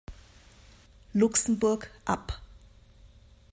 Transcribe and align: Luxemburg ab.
Luxemburg 1.13 1.83
ab. 2.05 2.31